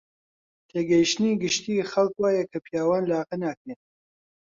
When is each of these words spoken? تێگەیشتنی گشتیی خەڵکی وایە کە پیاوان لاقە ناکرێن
تێگەیشتنی 0.69 1.39
گشتیی 1.43 1.87
خەڵکی 1.91 2.19
وایە 2.21 2.43
کە 2.51 2.57
پیاوان 2.65 3.03
لاقە 3.11 3.35
ناکرێن 3.43 3.79